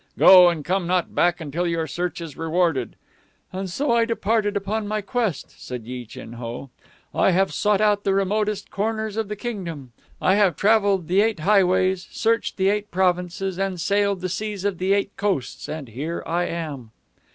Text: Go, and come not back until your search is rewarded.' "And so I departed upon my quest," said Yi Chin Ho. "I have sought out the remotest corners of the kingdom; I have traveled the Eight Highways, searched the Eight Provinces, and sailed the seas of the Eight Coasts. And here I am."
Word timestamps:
Go, 0.17 0.49
and 0.49 0.65
come 0.65 0.87
not 0.87 1.13
back 1.13 1.39
until 1.39 1.67
your 1.67 1.85
search 1.85 2.21
is 2.21 2.35
rewarded.' 2.35 2.95
"And 3.53 3.69
so 3.69 3.91
I 3.91 4.03
departed 4.05 4.57
upon 4.57 4.87
my 4.87 4.99
quest," 5.01 5.53
said 5.63 5.83
Yi 5.85 6.07
Chin 6.07 6.33
Ho. 6.33 6.71
"I 7.13 7.29
have 7.29 7.53
sought 7.53 7.81
out 7.81 8.03
the 8.03 8.15
remotest 8.15 8.71
corners 8.71 9.15
of 9.15 9.27
the 9.27 9.35
kingdom; 9.35 9.91
I 10.19 10.33
have 10.37 10.55
traveled 10.55 11.07
the 11.07 11.21
Eight 11.21 11.41
Highways, 11.41 12.07
searched 12.09 12.57
the 12.57 12.69
Eight 12.69 12.89
Provinces, 12.89 13.59
and 13.59 13.79
sailed 13.79 14.21
the 14.21 14.29
seas 14.29 14.65
of 14.65 14.79
the 14.79 14.91
Eight 14.93 15.15
Coasts. 15.17 15.69
And 15.69 15.89
here 15.89 16.23
I 16.25 16.45
am." 16.45 16.89